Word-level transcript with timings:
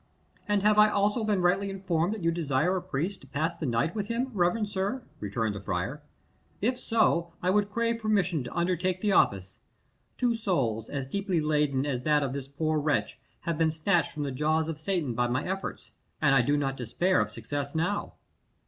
"And 0.47 0.63
have 0.63 0.79
I 0.79 0.89
also 0.89 1.23
been 1.23 1.43
rightly 1.43 1.69
informed 1.69 2.15
that 2.15 2.23
you 2.23 2.31
desire 2.31 2.75
a 2.75 2.81
priest 2.81 3.21
to 3.21 3.27
pass 3.27 3.55
the 3.55 3.67
night 3.67 3.93
with 3.93 4.07
him, 4.07 4.31
reverend 4.33 4.67
sir?" 4.67 5.03
returned 5.19 5.53
the 5.53 5.61
friar. 5.61 6.01
"If 6.59 6.79
so, 6.79 7.33
I 7.43 7.51
would 7.51 7.69
crave 7.69 8.01
permission 8.01 8.43
to 8.45 8.57
undertake 8.57 8.99
the 9.01 9.11
office. 9.11 9.59
Two 10.17 10.33
souls, 10.33 10.89
as 10.89 11.05
deeply 11.05 11.39
laden 11.39 11.85
as 11.85 12.01
that 12.01 12.23
of 12.23 12.33
this 12.33 12.47
poor 12.47 12.79
wretch, 12.79 13.19
have 13.41 13.59
been 13.59 13.69
snatched 13.69 14.13
from 14.13 14.23
the 14.23 14.31
jaws 14.31 14.67
of 14.67 14.79
Satan 14.79 15.13
by 15.13 15.27
my 15.27 15.45
efforts, 15.45 15.91
and 16.19 16.33
I 16.33 16.41
do 16.41 16.57
not 16.57 16.77
despair 16.77 17.21
of 17.21 17.29
success 17.29 17.75
now." 17.75 18.15